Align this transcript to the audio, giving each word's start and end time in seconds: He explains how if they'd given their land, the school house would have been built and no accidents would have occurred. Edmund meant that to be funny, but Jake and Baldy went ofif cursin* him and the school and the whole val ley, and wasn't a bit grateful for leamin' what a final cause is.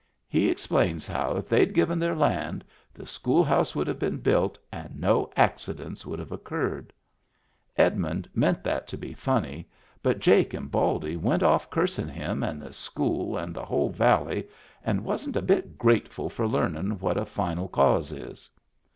He 0.27 0.49
explains 0.49 1.05
how 1.05 1.35
if 1.35 1.47
they'd 1.47 1.75
given 1.75 1.99
their 1.99 2.15
land, 2.15 2.65
the 2.91 3.05
school 3.05 3.43
house 3.43 3.75
would 3.75 3.85
have 3.85 3.99
been 3.99 4.17
built 4.17 4.57
and 4.71 4.99
no 4.99 5.29
accidents 5.35 6.07
would 6.07 6.17
have 6.17 6.31
occurred. 6.31 6.91
Edmund 7.77 8.27
meant 8.33 8.63
that 8.63 8.87
to 8.87 8.97
be 8.97 9.13
funny, 9.13 9.69
but 10.01 10.17
Jake 10.17 10.55
and 10.55 10.71
Baldy 10.71 11.17
went 11.17 11.43
ofif 11.43 11.69
cursin* 11.69 12.09
him 12.09 12.41
and 12.41 12.59
the 12.59 12.73
school 12.73 13.37
and 13.37 13.53
the 13.55 13.63
whole 13.65 13.89
val 13.91 14.23
ley, 14.23 14.47
and 14.83 15.05
wasn't 15.05 15.37
a 15.37 15.41
bit 15.43 15.77
grateful 15.77 16.29
for 16.31 16.47
leamin' 16.47 16.97
what 16.99 17.15
a 17.15 17.23
final 17.23 17.67
cause 17.67 18.11
is. 18.11 18.49